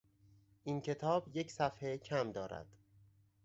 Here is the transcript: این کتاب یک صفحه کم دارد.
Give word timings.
این 0.63 0.81
کتاب 0.81 1.29
یک 1.37 1.51
صفحه 1.51 1.97
کم 1.97 2.31
دارد. 2.31 2.67